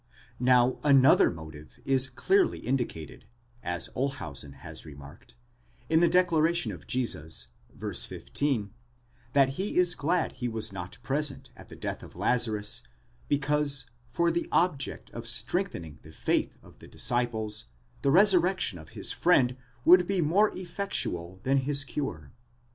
[0.39, 3.25] Now another motive is clearly indicated,
[3.61, 5.35] as Olshausen has remarked,
[5.91, 8.73] in the declaration of Jesus, * y, 15,
[9.33, 12.81] that he is glad he was not present at the death of Lazarus,
[13.27, 17.65] because, for the object of strengthening the faith of the disciples,
[18.01, 19.55] the resurrection of his friend
[19.85, 22.31] would be more effectual than his cure.